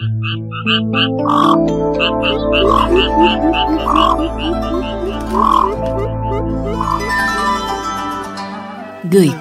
[0.00, 0.06] Người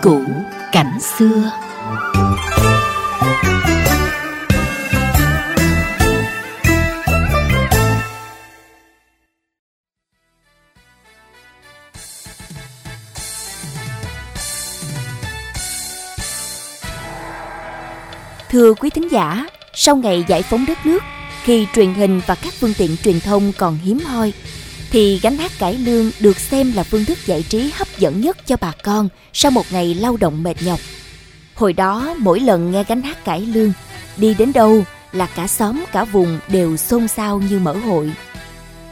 [0.01, 0.21] cũ
[0.71, 1.51] cảnh xưa.
[18.49, 21.03] Thưa quý thính giả, sau ngày giải phóng đất nước,
[21.43, 24.33] khi truyền hình và các phương tiện truyền thông còn hiếm hoi,
[24.91, 28.37] thì gánh hát cải lương được xem là phương thức giải trí hấp dẫn nhất
[28.45, 30.79] cho bà con sau một ngày lao động mệt nhọc.
[31.55, 33.73] Hồi đó, mỗi lần nghe gánh hát cải lương,
[34.17, 38.11] đi đến đâu là cả xóm cả vùng đều xôn xao như mở hội.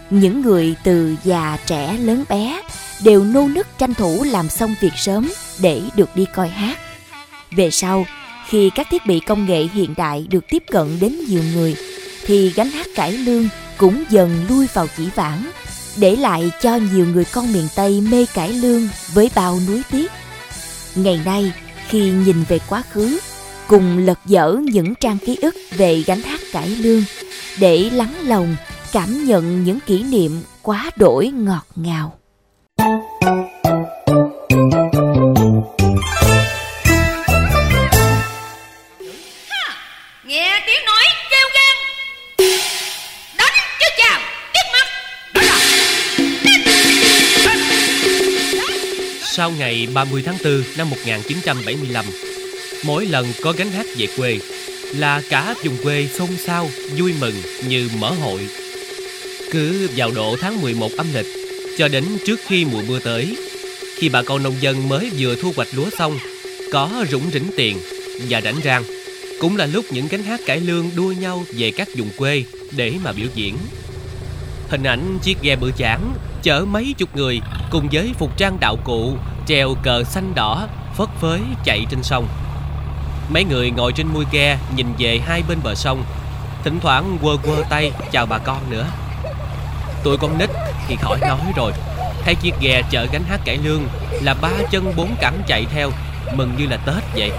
[0.10, 2.62] Những người từ già trẻ lớn bé
[3.04, 6.78] đều nô nức tranh thủ làm xong việc sớm để được đi coi hát.
[7.52, 8.06] Về sau,
[8.52, 11.76] khi các thiết bị công nghệ hiện đại được tiếp cận đến nhiều người,
[12.26, 13.48] thì gánh hát cải lương
[13.78, 15.52] cũng dần lui vào chỉ vãng,
[15.98, 20.12] để lại cho nhiều người con miền Tây mê cải lương với bao núi tiếc.
[20.96, 21.52] Ngày nay,
[21.88, 23.20] khi nhìn về quá khứ,
[23.68, 27.04] cùng lật dở những trang ký ức về gánh hát cải lương,
[27.60, 28.56] để lắng lòng
[28.92, 32.21] cảm nhận những kỷ niệm quá đổi ngọt ngào.
[40.24, 41.78] Nghe tiếng nói kêu gan
[43.38, 44.20] Đánh chứ chào
[44.54, 44.88] tiếc mắt.
[49.36, 52.06] Sau ngày 30 tháng 4 năm 1975,
[52.84, 54.40] mỗi lần có gánh hát về quê
[54.96, 57.36] là cả vùng quê xôn xao, vui mừng
[57.68, 58.50] như mở hội.
[59.52, 61.28] Cứ vào độ tháng 11 âm lịch
[61.78, 63.38] cho đến trước khi mùa mưa tới,
[63.96, 66.20] khi bà con nông dân mới vừa thu hoạch lúa xong,
[66.72, 67.80] có rủng rỉnh tiền
[68.30, 68.84] và rảnh rang,
[69.42, 72.94] cũng là lúc những gánh hát cải lương đua nhau về các vùng quê để
[73.04, 73.58] mà biểu diễn.
[74.70, 76.14] Hình ảnh chiếc ghe bự chảng
[76.44, 77.42] chở mấy chục người
[77.72, 79.14] cùng với phục trang đạo cụ
[79.48, 82.28] treo cờ xanh đỏ phất phới chạy trên sông.
[83.30, 86.04] Mấy người ngồi trên mui ghe nhìn về hai bên bờ sông,
[86.64, 88.86] thỉnh thoảng quơ quơ tay chào bà con nữa.
[90.04, 90.50] Tụi con nít
[90.88, 91.72] thì khỏi nói rồi,
[92.24, 93.88] thấy chiếc ghe chở gánh hát cải lương
[94.22, 95.92] là ba chân bốn cẳng chạy theo,
[96.36, 97.32] mừng như là Tết vậy.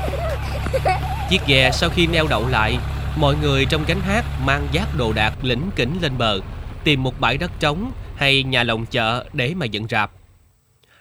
[1.33, 2.79] Chiếc ghe sau khi neo đậu lại,
[3.19, 6.41] mọi người trong gánh hát mang giác đồ đạc lỉnh kỉnh lên bờ,
[6.85, 10.13] tìm một bãi đất trống hay nhà lồng chợ để mà dựng rạp.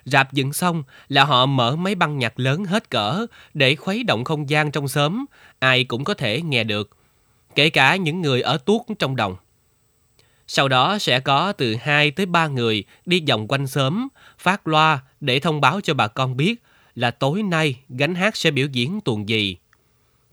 [0.05, 4.23] Rạp dựng xong là họ mở máy băng nhạc lớn hết cỡ để khuấy động
[4.23, 5.25] không gian trong xóm,
[5.59, 6.89] ai cũng có thể nghe được,
[7.55, 9.35] kể cả những người ở tuốt trong đồng.
[10.47, 14.07] Sau đó sẽ có từ 2 tới 3 người đi vòng quanh xóm,
[14.39, 16.55] phát loa để thông báo cho bà con biết
[16.95, 19.57] là tối nay gánh hát sẽ biểu diễn tuồng gì.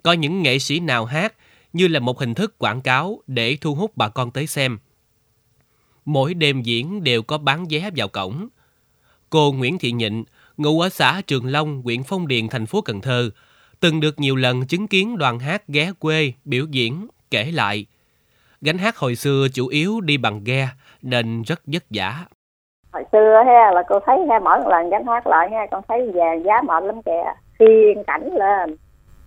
[0.02, 1.34] Có những nghệ sĩ nào hát
[1.72, 4.78] như là một hình thức quảng cáo để thu hút bà con tới xem.
[6.04, 8.48] Mỗi đêm diễn đều có bán vé vào cổng.
[9.30, 10.24] Cô Nguyễn Thị Nhịn,
[10.56, 13.30] ngụ ở xã Trường Long, huyện Phong Điền, thành phố Cần Thơ,
[13.80, 17.86] từng được nhiều lần chứng kiến đoàn hát ghé quê biểu diễn, kể lại.
[18.60, 20.68] Gánh hát hồi xưa chủ yếu đi bằng ghe
[21.02, 22.24] nên rất vất vả.
[22.92, 26.10] hồi xưa ha là cô thấy ha mỗi lần gánh hát lại ha con thấy
[26.14, 28.76] về giá mệt lắm kìa khiên cảnh lên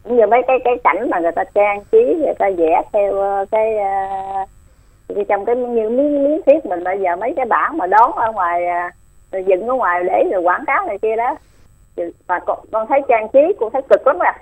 [0.03, 3.13] cũng như mấy cái cái cảnh mà người ta trang trí người ta vẽ theo
[3.13, 7.77] ờ, cái uh, trong cái như miếng miếng thiết mình bây giờ mấy cái bảng
[7.77, 8.79] mà đón ở ngoài ờ,
[9.31, 11.35] rồi dựng ở ngoài để rồi quảng cáo này kia đó.
[12.27, 14.33] Và con, con thấy trang trí cũng thấy cực lắm rồi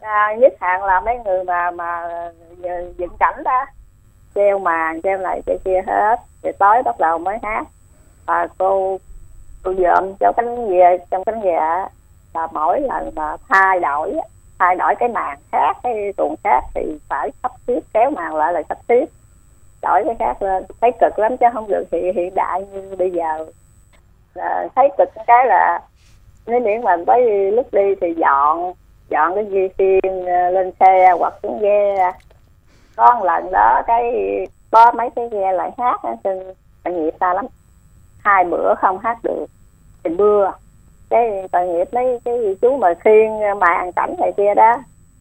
[0.00, 2.08] à nhất hạn là mấy người mà mà
[2.96, 3.64] dựng cảnh đó
[4.34, 6.16] treo màn treo lại cái kia hết.
[6.42, 7.66] Rồi tối bắt đầu mới hát.
[8.26, 8.98] Và cô
[9.64, 11.58] cô dọn cho cánh về trong cánh về
[12.34, 14.14] là mỗi lần mà thay đổi
[14.58, 18.52] thay đổi cái màn khác cái tuồng khác thì phải sắp xếp kéo màn lại
[18.52, 19.06] là sắp xếp
[19.82, 20.64] đổi cái khác lên.
[20.80, 23.46] Thấy cực lắm chứ không được thì hiện đại như bây giờ.
[24.34, 25.80] À, thấy cực cái là
[26.46, 28.72] nếu miễn mình tới lúc đi thì dọn
[29.08, 32.12] dọn cái di phiên ờ, lên xe hoặc xuống ghe.
[32.96, 34.12] Có một lần đó cái
[34.70, 36.54] có mấy cái ghe lại hát nên xin
[36.84, 37.46] tội nghiệp xa lắm.
[38.24, 39.46] Hai bữa không hát được
[40.04, 40.52] thì mưa
[41.10, 44.72] cái tội nghiệp mấy cái chú mà khiên màn cảnh này kia đó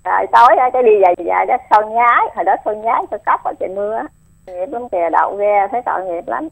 [0.04, 3.20] rồi tối đó cái đi dài dài đó sau nhái hồi đó sau nhái sau
[3.26, 4.02] cốc ở trời mưa
[4.48, 6.48] nghiệp lắm kìa đậu ghe thấy tội nghiệp lắm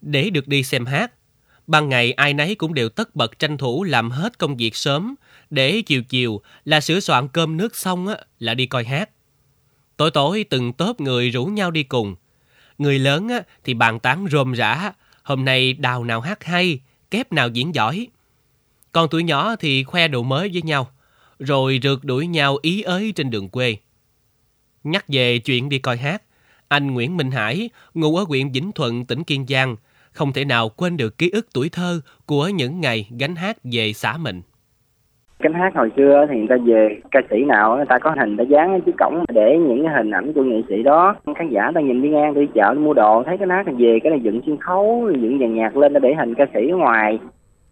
[0.00, 1.12] Để được đi xem hát,
[1.66, 5.14] ban ngày ai nấy cũng đều tất bật tranh thủ làm hết công việc sớm,
[5.50, 9.10] để chiều chiều là sửa soạn cơm nước xong á, là đi coi hát.
[9.96, 12.16] Tối tối từng tốp người rủ nhau đi cùng.
[12.78, 16.80] Người lớn á, thì bàn tán rôm rã, hôm nay đào nào hát hay,
[17.10, 18.06] kép nào diễn giỏi.
[18.96, 20.84] Còn tuổi nhỏ thì khoe đồ mới với nhau,
[21.38, 23.76] rồi rượt đuổi nhau ý ới trên đường quê.
[24.84, 26.22] Nhắc về chuyện đi coi hát,
[26.68, 29.76] anh Nguyễn Minh Hải, ngụ ở huyện Vĩnh Thuận, tỉnh Kiên Giang,
[30.12, 33.92] không thể nào quên được ký ức tuổi thơ của những ngày gánh hát về
[33.92, 34.42] xã mình.
[35.38, 38.36] Cánh hát hồi xưa thì người ta về ca sĩ nào người ta có hình
[38.36, 41.70] đã dán chiếc cổng để những cái hình ảnh của nghệ sĩ đó khán giả
[41.74, 44.10] ta nhìn đi ngang đi chợ đi mua đồ thấy cái hát thì về cái
[44.10, 47.18] này dựng sân khấu dựng dàn nhạc lên để hình ca sĩ ở ngoài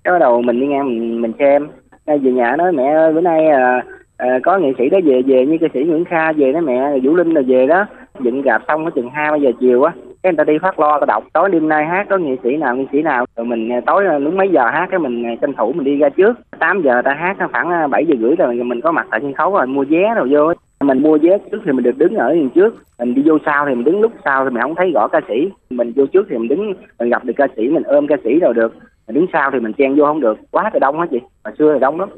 [0.05, 1.69] cái bắt đầu mình đi ngang mình, mình xem.
[2.07, 3.85] Về nhà nói mẹ ơi bữa nay à,
[4.17, 6.99] à, có nghệ sĩ đó về về như ca sĩ Nguyễn Kha về đó mẹ
[7.03, 7.87] Vũ Linh là về đó.
[8.21, 9.93] Dựng gặp xong ở chừng hai ba giờ chiều á
[10.25, 12.57] cái người ta đi phát lo ta đọc tối đêm nay hát có nghệ sĩ
[12.57, 13.25] nào nghệ sĩ nào?
[13.37, 15.85] Rồi mình à, tối à, lúc mấy giờ hát cái mình à, tranh thủ mình
[15.85, 16.33] đi ra trước.
[16.59, 19.35] 8 giờ ta hát à, khoảng 7 giờ rưỡi rồi mình có mặt tại sân
[19.35, 22.35] khấu rồi mua vé rồi vô mình mua vé trước thì mình được đứng ở
[22.35, 22.75] đằng trước.
[22.99, 25.21] Mình đi vô sau thì mình đứng lúc sau thì mình không thấy rõ ca
[25.29, 25.51] sĩ.
[25.71, 28.39] Mình vô trước thì mình đứng mình gặp được ca sĩ mình ôm ca sĩ
[28.41, 28.75] rồi được
[29.07, 30.39] mình đứng sau thì mình chen vô không được.
[30.51, 31.19] Quá trời đông hết chị.
[31.45, 32.09] Hồi xưa thì đông lắm.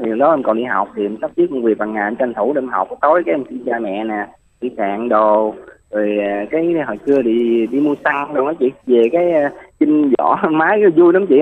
[0.00, 2.16] Thì đó em còn đi học thì em sắp xếp công việc bằng ngày em
[2.16, 2.88] tranh thủ đêm học.
[3.00, 4.26] Tối cái em cha mẹ nè,
[4.60, 5.54] đi sạn đồ,
[5.90, 8.70] rồi à, cái hồi xưa đi đi mua xăng đâu đó chị.
[8.86, 11.36] Về cái à, chinh vỏ máy vui lắm chị.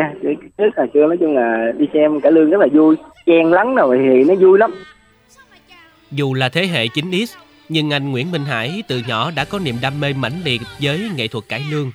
[0.59, 2.97] Trước hồi xưa nói chung là đi xem cả lương rất là vui.
[3.27, 4.71] Chen lắng rồi thì nó vui lắm.
[6.11, 7.37] Dù là thế hệ 9X
[7.69, 11.11] nhưng anh Nguyễn Minh Hải từ nhỏ đã có niềm đam mê mãnh liệt với
[11.17, 11.91] nghệ thuật cải lương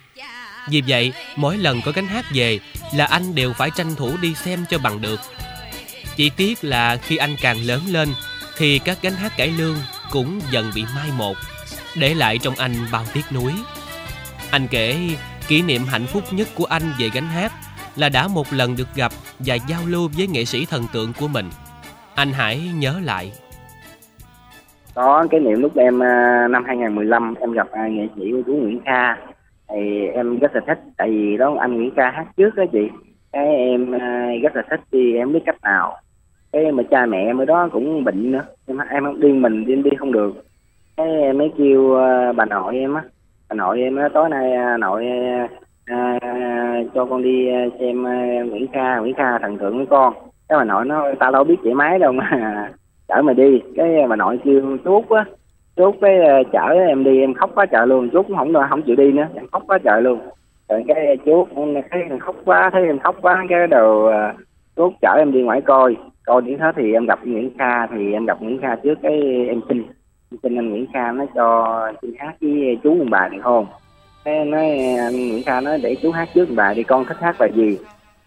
[0.69, 2.59] vì vậy, mỗi lần có cánh hát về
[2.95, 5.19] là anh đều phải tranh thủ đi xem cho bằng được.
[6.15, 8.09] Chỉ tiếc là khi anh càng lớn lên
[8.57, 9.75] thì các gánh hát cải lương
[10.12, 11.35] cũng dần bị mai một,
[12.00, 13.53] để lại trong anh bao tiếc nuối.
[14.51, 14.97] Anh kể,
[15.47, 17.51] kỷ niệm hạnh phúc nhất của anh về gánh hát
[17.95, 21.27] là đã một lần được gặp và giao lưu với nghệ sĩ thần tượng của
[21.27, 21.50] mình.
[22.15, 23.31] Anh hãy nhớ lại.
[24.94, 28.53] Có cái niệm lúc em à, năm 2015 em gặp à, nghệ sĩ của chú
[28.53, 29.15] Nguyễn Kha
[29.75, 32.89] thì em rất là thích tại vì đó anh Nguyễn Ca hát trước đó chị.
[33.31, 35.98] Cái em à, rất là thích thì em biết cách nào.
[36.51, 38.44] Cái mà cha mẹ em ở đó cũng bệnh nữa.
[38.68, 40.45] Em em đi mình đi đi không được.
[40.98, 43.04] Cái mới kêu à, bà nội em á.
[43.50, 45.06] Bà nội em nói tối nay à, nội
[45.86, 46.19] à,
[46.94, 47.48] cho con đi
[47.80, 48.04] xem
[48.50, 49.00] Nguyễn Kha.
[49.00, 50.13] Nguyễn Kha thần tượng với con.
[50.50, 52.69] Cái bà nội nó tao đâu biết chạy máy đâu mà
[53.07, 53.62] chở mày đi.
[53.75, 55.25] Cái bà nội kêu chú á
[55.75, 58.10] chú cái ờ, chở em đi, em khóc quá trời luôn.
[58.10, 60.19] Chú cũng không không chịu đi nữa, em khóc quá trời luôn.
[60.69, 61.48] Rồi cái chú
[61.92, 64.33] thấy em khóc quá, thấy em khóc quá, cái đầu ờ,
[64.75, 65.95] chú chở em đi ngoài coi
[66.25, 69.45] coi đến hết thì em gặp Nguyễn Kha, thì em gặp Nguyễn Kha trước cái
[69.50, 69.83] em xin
[70.44, 73.66] xin anh Nguyễn Kha nó cho chị hát với chú ông bà được không?
[74.25, 74.66] Cái nói,
[74.98, 77.77] anh Nguyễn Kha nói để chú hát trước bà đi, con thích hát bài gì?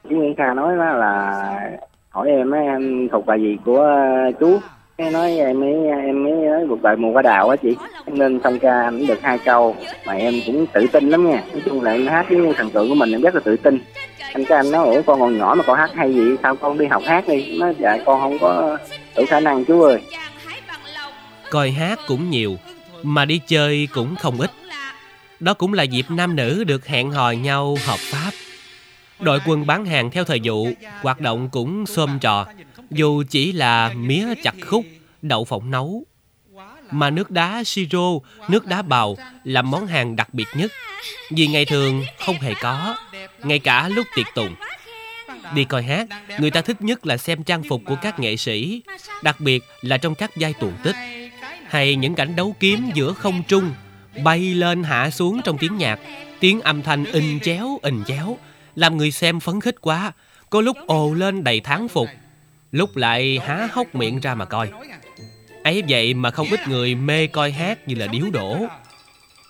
[0.08, 1.70] Chú Nguyễn Kha nói là
[2.10, 3.96] hỏi em em thuộc bài gì của
[4.40, 4.58] chú?
[4.98, 5.74] Nghe nói em mới
[6.06, 7.76] em mới nói cuộc bài mùa hoa đào á chị.
[8.06, 11.42] Nên xong ca em được hai câu, mà em cũng tự tin lắm nha.
[11.52, 13.78] Nói chung là em hát với thần tượng của mình, em rất là tự tin.
[14.32, 16.22] Anh cái anh nói, ủa, con còn nhỏ mà con hát hay gì?
[16.42, 17.58] Sao con đi học hát đi?
[17.58, 18.78] Nó dạ con không có
[19.16, 20.00] đủ khả năng, chú ơi.
[21.50, 22.56] Coi hát cũng nhiều,
[23.02, 24.50] mà đi chơi cũng không ít.
[25.40, 28.30] Đó cũng là dịp nam nữ được hẹn hò nhau hợp pháp.
[29.20, 30.68] Đội quân bán hàng theo thời vụ,
[31.02, 32.46] hoạt động cũng xôm trò
[32.90, 34.84] dù chỉ là mía chặt khúc,
[35.22, 36.04] đậu phộng nấu.
[36.90, 38.08] Mà nước đá siro,
[38.48, 40.72] nước đá bào là món hàng đặc biệt nhất.
[41.30, 42.96] Vì ngày thường không hề có,
[43.42, 44.54] ngay cả lúc tiệc tùng.
[45.54, 46.08] Đi coi hát,
[46.38, 48.82] người ta thích nhất là xem trang phục của các nghệ sĩ,
[49.22, 50.96] đặc biệt là trong các giai tuồng tích.
[51.68, 53.72] Hay những cảnh đấu kiếm giữa không trung,
[54.24, 56.00] bay lên hạ xuống trong tiếng nhạc,
[56.40, 58.38] tiếng âm thanh in chéo in chéo,
[58.74, 60.12] làm người xem phấn khích quá.
[60.50, 62.08] Có lúc ồ lên đầy tháng phục
[62.72, 64.70] lúc lại há hốc miệng ra mà coi.
[65.64, 68.56] Ấy vậy mà không ít người mê coi hát như là điếu đổ.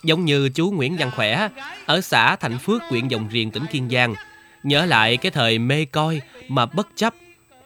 [0.05, 1.49] Giống như chú Nguyễn Văn Khỏe,
[1.87, 4.15] ở xã Thạnh Phước, huyện Dòng Riền, tỉnh Kiên Giang,
[4.63, 7.13] nhớ lại cái thời mê coi mà bất chấp,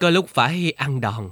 [0.01, 1.31] có lúc phải ăn đòn.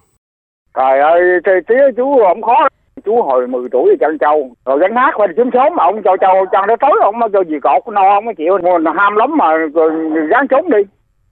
[0.74, 1.20] Trời ơi
[1.68, 2.68] tía chú không khó.
[3.04, 4.54] Chú hồi 10 tuổi thì chăn trâu.
[4.64, 7.44] Rồi gắn hát qua sớm sớm, mà ông cho trâu, chăn nó tối ông cho
[7.44, 8.58] gì cột no không có chịu.
[8.96, 9.46] Ham lắm mà
[10.30, 10.78] gắn trốn đi.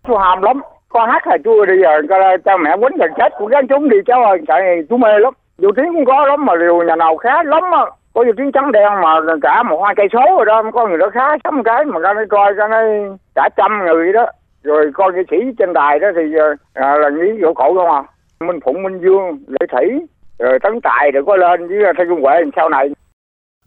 [0.06, 2.02] Chú ham lắm con hát là chua đi giờ?
[2.44, 3.32] Cho mẹ quýnh gần chết.
[3.38, 4.38] Của các chúng đi cháu ơi.
[4.48, 5.32] Tại chú mê lắm.
[5.58, 7.84] Dù tiếng cũng có lắm mà điều nhà nào khá lắm á.
[8.14, 9.10] Có dù tiếng trắng đen mà
[9.42, 12.14] cả một hai cây số rồi đó có người đó khá sắm cái mà ra
[12.14, 14.26] đây coi ra đây cả trăm người đó.
[14.62, 17.90] Rồi coi nghệ sĩ trên đài đó thì ờ, à, là nghĩ chỗ cổ không
[17.90, 18.02] à?
[18.40, 20.06] Minh phụng minh dương lễ thủy
[20.38, 22.88] rồi tấn tài rồi có lên với ờ, thay dung huệ sau này.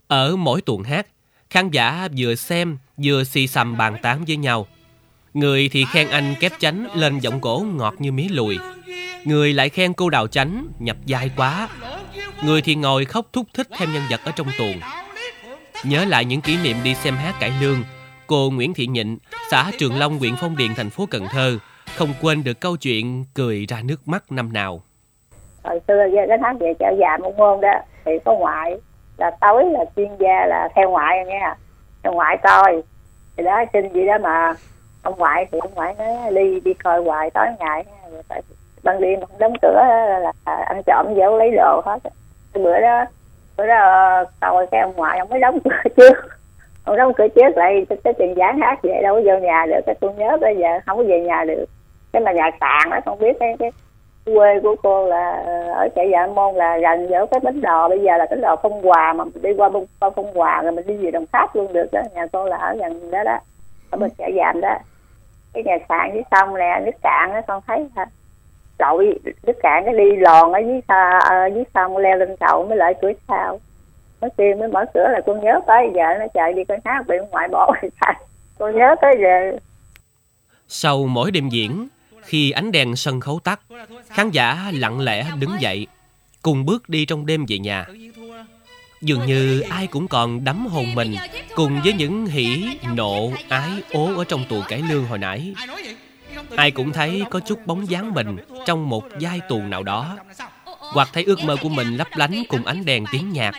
[0.08, 1.06] Ở mỗi tuần hát
[1.50, 4.66] khán giả vừa xem vừa xì xầm bàn tán với nhau
[5.34, 8.58] người thì khen anh kép chánh, lên giọng cổ ngọt như mía lùi.
[9.24, 11.68] Người lại khen cô đào chánh, nhập dai quá.
[12.44, 14.74] Người thì ngồi khóc thúc thích thêm nhân vật ở trong tuồng.
[15.84, 17.78] Nhớ lại những kỷ niệm đi xem hát cải lương,
[18.26, 19.18] cô nguyễn thị nhịn,
[19.50, 21.58] xã trường long, huyện phong điền, thành phố cần thơ,
[21.96, 24.82] không quên được câu chuyện cười ra nước mắt năm nào.
[25.64, 25.94] Hồi xưa
[26.28, 27.72] cái hát về chợ già môn môn đó,
[28.04, 28.72] thì có ngoại,
[29.16, 31.54] là tối là chuyên gia là theo ngoại nghe nha
[32.02, 32.82] theo ngoại coi,
[33.36, 34.52] thì đó, xin gì đó mà
[35.02, 37.84] ông ngoại thì ông ngoại nói ly đi coi hoài tối ngày.
[38.12, 38.40] Rồi
[38.82, 39.82] ban đêm không đóng cửa
[40.20, 41.98] là ăn trộm vô lấy đồ hết.
[42.52, 43.04] Cái bữa đó
[43.56, 46.12] bữa đó ờ, coi cái ông ngoại ông mới đóng cửa trước.
[46.84, 49.66] Ông đóng cửa trước lại cái, cái tiền giảng hát vậy đâu có vô nhà
[49.66, 51.64] được cái tôi nhớ bây giờ không có về nhà được.
[52.12, 53.70] Cái mà nhà sàn đó không biết cái, cái
[54.24, 55.30] quê của cô là
[55.74, 57.88] ở chạy dạ môn là gần giữa cái bến đò.
[57.88, 60.62] Bây giờ là cái đò phong hòa mà mình đi qua bông qua phong hòa
[60.62, 63.24] rồi mình đi về đồng tháp luôn được đó nhà cô là ở gần đó
[63.24, 63.38] đó
[63.90, 64.78] ở bên chạy dạ đó
[65.52, 68.06] cái nhà sàn dưới sông nè nước cạn á con thấy hả?
[68.78, 72.36] Lội nước cạn nó đi lòn ở dưới xa ở ờ, dưới sông leo lên
[72.40, 73.60] cầu mới lại cửa sau.
[74.20, 77.06] Mới kêu mới mở cửa là con nhớ tới giờ nó chạy đi coi hát
[77.08, 78.14] bị ngoại bỏ rồi sao?
[78.58, 79.58] Con nhớ tới giờ.
[80.68, 81.88] Sau mỗi đêm diễn,
[82.22, 83.60] khi ánh đèn sân khấu tắt,
[84.08, 85.86] khán giả lặng lẽ đứng dậy,
[86.42, 87.86] cùng bước đi trong đêm về nhà.
[89.02, 91.14] Dường như ai cũng còn đắm hồn mình
[91.54, 95.54] cùng với những hỉ, nộ, ái, ố ở trong tù cải lương hồi nãy.
[96.56, 100.16] Ai cũng thấy có chút bóng dáng mình trong một giai tù nào đó,
[100.78, 103.54] hoặc thấy ước mơ của mình lấp lánh cùng ánh đèn tiếng nhạc.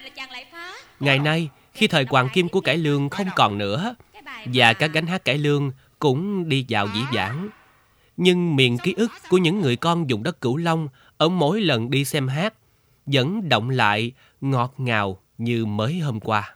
[0.99, 3.95] Ngày nay, khi thời hoàng kim của cải lương không còn nữa,
[4.45, 7.49] và các gánh hát cải lương cũng đi vào dĩ vãng.
[8.17, 11.89] Nhưng miền ký ức của những người con vùng đất Cửu Long ở mỗi lần
[11.89, 12.53] đi xem hát
[13.05, 16.55] vẫn động lại ngọt ngào như mới hôm qua.